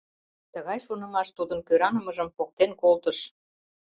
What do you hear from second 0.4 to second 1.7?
Тыгай шонымаш тудын